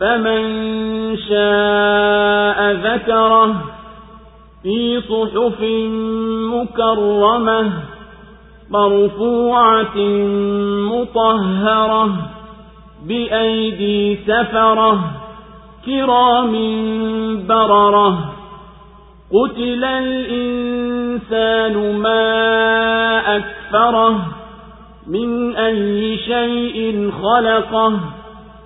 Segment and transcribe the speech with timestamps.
[0.00, 0.42] فمن
[1.16, 3.64] شاء ذكره
[4.62, 5.60] في صحف
[6.54, 7.72] مكرمة
[8.70, 9.98] مرفوعة
[10.92, 12.10] مطهرة
[13.06, 15.10] بأيدي سفرة
[15.86, 16.52] كرام
[17.46, 18.32] بررة
[19.32, 24.26] قتل الإنسان ما أكفره
[25.06, 28.15] من أي شيء خلقه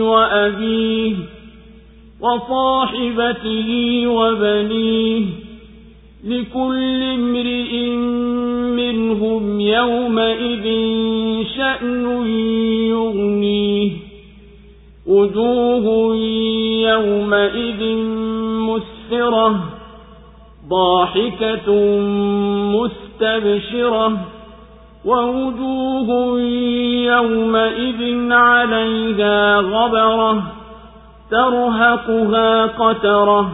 [0.00, 1.14] وأبيه
[2.20, 3.68] وصاحبته
[4.06, 5.24] وبنيه
[6.24, 7.86] لكل امرئ
[8.76, 10.64] منهم يومئذ
[11.56, 12.26] شأن
[12.88, 13.90] يغنيه
[15.06, 16.16] وجوه
[16.88, 17.96] يومئذ
[18.68, 19.64] مسفرة
[20.68, 21.72] ضاحكة
[22.74, 24.37] مستبشرة
[25.05, 26.39] ووجوه
[27.13, 30.43] يومئذ عليها غبرة
[31.31, 33.51] ترهقها قترة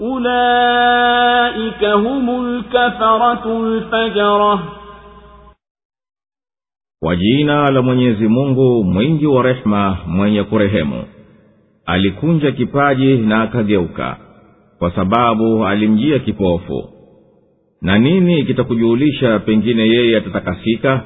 [0.00, 4.58] أولئك هم الكفرة الفجرة
[7.02, 11.04] kwa jina la mwenyezi mungu mwingi wa rehema mwenye kurehemu
[11.86, 14.16] alikunja kipaji na akageuka
[14.78, 16.88] kwa sababu alimjia kipofu
[17.81, 21.01] na nini kitakujulisha pengine yeye atatakasika?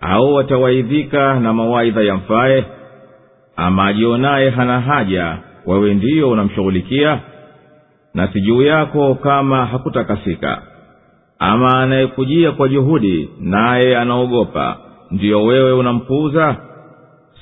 [0.00, 2.64] Au atawaidhika na mawaidha yamfaye
[3.56, 7.20] ama ajionaye hana haja wewe ndiyo unamshughulikia?
[8.14, 10.62] Na si juu yako kama hakutakasika.
[11.38, 14.76] Ama anayekujia kwa juhudi naye anaogopa
[15.10, 16.56] ndiyo wewe unampuuza?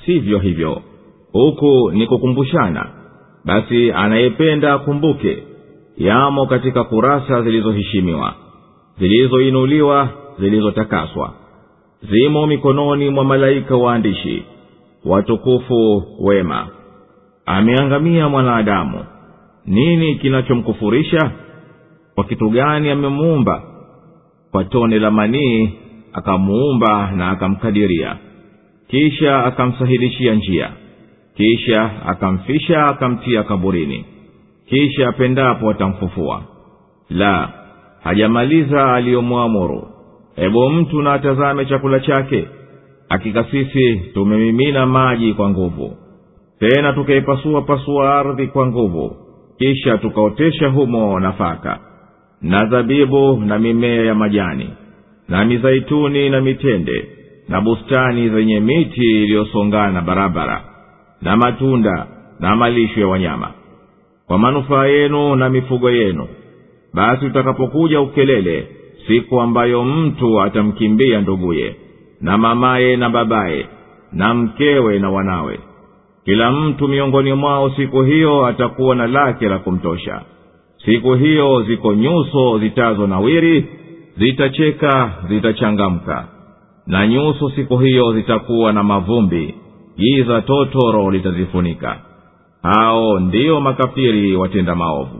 [0.05, 0.81] Sivyo hivyo.
[1.31, 2.85] Huku ni kukumbushana.
[3.45, 5.43] Basi anayependa akumbuke.
[5.97, 8.33] Yamo katika kurasa zilizoheshimiwa
[8.99, 10.09] zilizoinuliwa
[10.39, 11.33] zilizotakaswa.
[12.11, 14.43] Zimo mikononi mwa malaika waandishi
[15.05, 16.67] watukufu wema.
[17.45, 19.05] Ameangamia mwanadamu.
[19.65, 21.31] Nini kinachomkufurisha?
[22.15, 23.63] Kwa kitu gani amemuumba?
[24.51, 25.69] Kwa tone la manii
[26.13, 28.17] akamuumba na akamkadiria.
[28.87, 30.69] Kisha akamsahilishia njia.
[31.35, 34.05] Kisha akamfisha akamtia kaburini.
[34.69, 36.41] Kisha apendapo atamfufua.
[37.09, 37.49] La
[38.03, 39.87] hajamaliza aliyomwamuru.
[40.35, 42.47] Hebu mtu na atazame chakula chake.
[43.09, 45.97] Hakika sisi tumemimina maji kwa nguvu.
[46.59, 49.15] Tena tukaipasua pasua ardhi kwa nguvu.
[49.57, 51.79] Kisha tukaotesha humo nafaka
[52.41, 54.69] na zabibu na mimea ya majani
[55.29, 57.05] na mizaituni na mitende
[57.49, 60.61] na bustani zenye miti iliyosongana barabara
[61.21, 62.07] na matunda
[62.39, 63.51] na malisho ya wanyama.
[64.27, 66.27] Kwa manufaa yenu na mifugo yenu
[66.93, 68.67] basi utakapokuja ukelele
[69.07, 71.75] siku ambayo mtu atamkimbia nduguye
[72.21, 73.65] na mamaye na babaye
[74.13, 75.59] na mkewe na wanawe.
[76.25, 80.21] Kila mtu miongoni mwao siku hiyo atakuwa na lake la kumtosha.
[80.85, 83.65] Siku hiyo ziko nyuso zitazo nawiri
[84.17, 86.27] zitacheka zitachangamka.
[86.87, 89.55] Na nyuso siku hiyo zitakuwa na mavumbi
[89.97, 91.99] giza totoro litazifunika.
[92.63, 95.18] Hao ndiyo makafiri watenda maovu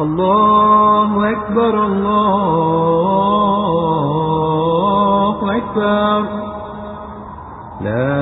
[0.00, 1.74] الله أكبر
[4.56, 6.20] الله أكبر
[7.86, 8.16] لا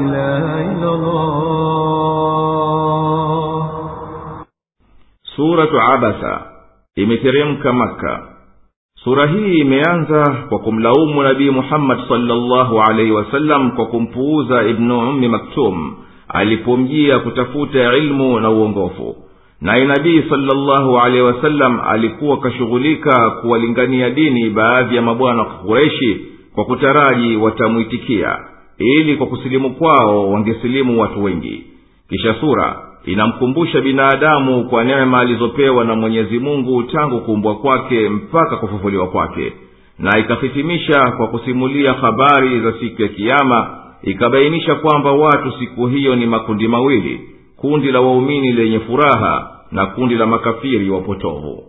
[0.00, 1.36] إله إلا الله
[5.36, 6.32] suratu abasa
[6.96, 8.22] imeteremka maka
[9.04, 15.96] sura hii imeanza kwa kumlaumu nabii muhammadi salllahu alaihi wasallam kwa kumpuuza ibnu ummi maktum
[16.28, 19.16] alipomjia kutafuta ilmu na uongofu.
[19.60, 26.20] Naye nabii salllahu alehi wasallam alikuwa kashughulika kuwalingania dini baadhi ya mabwana wa kureshi
[26.54, 28.38] kwa kutaraji watamwitikia
[28.78, 31.64] ili kwa kusilimu kwao wangesilimu watu wengi.
[32.08, 39.06] Kisha sura inamkumbusha binadamu kwa neema alizopewa na mwenyezi mungu tangu kuumbwa kwake mpaka kufufuliwa
[39.08, 39.52] kwake.
[39.98, 46.26] Na ikafitimisha kwa kusimulia habari za siku ya kiama ikabainisha kwamba watu siku hiyo ni
[46.26, 47.20] makundi mawili
[47.56, 51.64] kundi la waumini lenye furaha na kundi la makafiri wapotovu.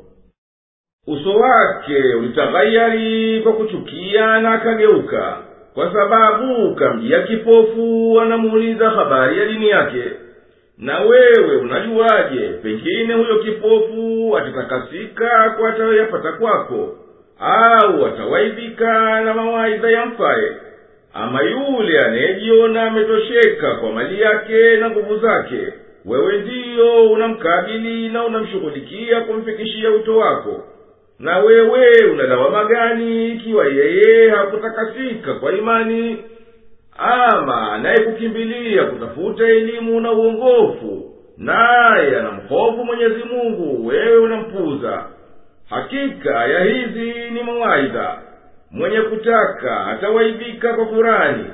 [1.07, 5.37] Uso wake ulitaghayari kwa kuchukia na akageuka
[5.73, 10.03] kwa sababu kamjia kipofu anamuuliza habari ya dini yake.
[10.77, 16.95] Na wewe unajuwaje pengine huyo kipofu atatakasika kwa atayoyapata kwako
[17.39, 20.51] au atawaidhika na mawaidha yamfaye
[21.23, 25.73] ama yule anayejiona ametosheka kwa mali yake na nguvu zake
[26.05, 30.63] wewe ndiyo unamkabili na unamshughulikia kumfikishia uto wako.
[31.19, 36.17] Na wewe unalawama gani ikiwa yeye hakutakasika kwa imani?
[36.97, 45.05] Ama anayekukimbilia kutafuta elimu na uongofu naye anamhofu mwenyezi mungu wewe unampuza
[45.69, 48.21] hakika ya hizi ni mawaidha
[48.71, 51.45] mwenye kutaka atawaidhika kwa kurani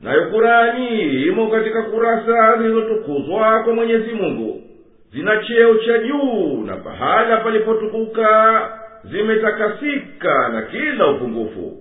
[0.00, 4.62] nayo kurani imo katika kurasa zilizotukuzwa kwa mwenyezi mungu.
[5.12, 8.60] Zina cheo cha juu na pahala palipotukuka
[9.04, 11.78] zimetakasika na kila upungufu.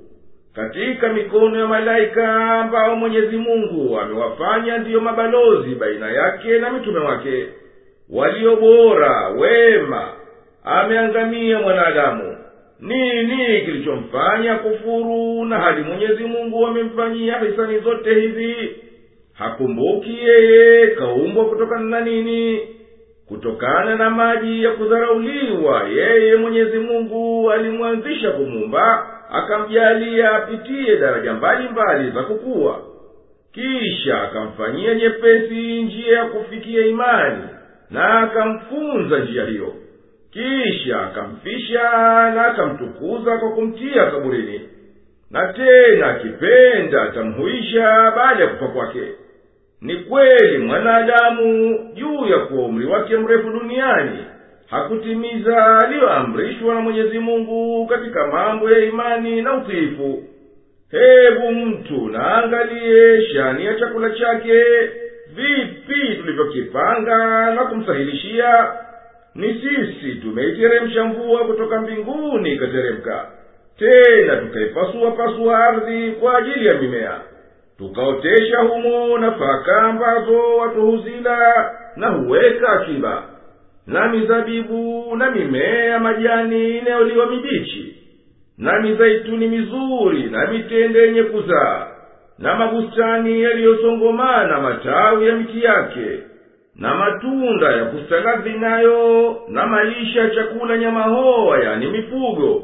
[0.55, 7.47] Katika mikono ya malaika ambao mwenyezi mungu amewafanya ndiyo mabalozi baina yake na mitume wake.
[8.09, 10.07] Walio bora wema
[10.63, 12.37] ameangamia mwanadamu
[12.81, 18.55] nini kilichomfanya kufuru na hali mwenyezi mungu amemfanyia hisani zote hizi?
[19.33, 22.59] Hakumbuki yeye kaumbwa kutokana na nini?
[23.27, 32.23] Kutokana na maji ya kudharauliwa yeye mwenyezi mungu alimwanzisha kumumba akamjalia apitie daraja mbalimbali za
[32.23, 32.81] kukuwa
[33.53, 37.43] kisha akamfanyia nyepesi njia ya kufikia imani
[37.89, 39.73] na akamfunza njia hiyo
[40.31, 41.83] kisha akamfisha
[42.35, 44.61] na akamtukuza kwa kumtia kaburini.
[45.31, 49.03] Na tena akipenda atamhuisha baada ya kufa kwake.
[49.81, 54.25] Ni kweli mwanadamu juu ya kuwa umri wake mrefu duniani
[54.69, 60.23] hakutimiza aliyoamrishwa na mwenyezi mungu katika mambo ya imani na utiifu.
[60.91, 64.63] Hebu mtu naangalie shani ya chakula chake
[65.35, 68.67] vipi tulivyokipanga na kumsahilishia
[69.35, 73.27] ni sisi tumeiteremsha mvua kutoka mbinguni ikateremka.
[73.77, 77.21] Tena tukaipasua pasua ardhi kwa ajili ya mimea.
[77.77, 83.23] Tukaotesha humo nafaka ambazo watu huzila na huweka akiba.
[83.87, 87.95] Na mizabibu na mimea majani inayoliwa mibichi.
[88.57, 91.87] Na mizaituni mizuri na mitende yenye kuzaa.
[92.39, 96.19] Na mabustani yaliyosongomana matawi ya miti yake
[96.75, 102.63] na matunda ya kustagadhi nayo na malisha chakula nyama hoa yani mifugo.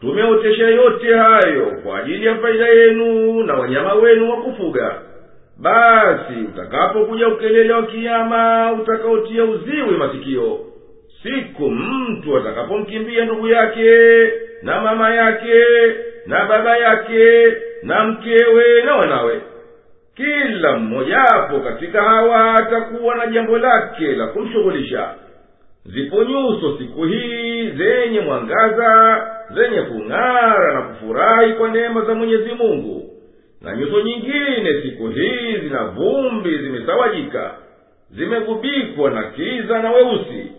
[0.00, 5.00] Tumeotesha yote hayo kwa ajili ya faida yenu na wanyama wenu wa kufuga.
[5.56, 10.58] Basi utakapokuja ukelele wa kiama utakaotia uziwi masikio
[11.22, 13.92] siku mtu atakapomkimbia ndugu yake
[14.62, 15.54] na mama yake
[16.26, 17.52] na baba yake
[17.82, 19.40] na mkewe na wanawe
[20.18, 25.14] kila mmojawapo katika hawa atakuwa na jambo lake la kumshughulisha.
[25.86, 29.20] Zipo nyuso siku hii zenye mwangaza
[29.54, 33.10] zenye kung'ara na kufurahi kwa neema za mwenyezi mungu.
[33.62, 37.54] Na nyuso nyingine siku hii zina vumbi zimesawajika
[38.10, 40.52] zimegubikwa na kiza na weusi.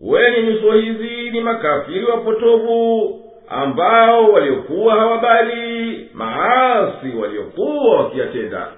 [0.00, 3.16] Wenye nyuso hizi ni makafiri wapotovu
[3.48, 8.68] ambao waliokuwa hawabali maasi waliokuwa wakiyatenda